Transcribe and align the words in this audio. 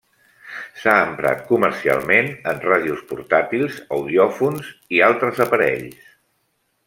S'ha 0.83 0.93
emprat 1.07 1.43
comercialment 1.49 2.31
en 2.53 2.63
ràdios 2.63 3.05
portàtils, 3.13 3.77
audiòfons 3.99 4.71
i 4.99 5.03
altres 5.11 5.43
aparells. 5.47 6.03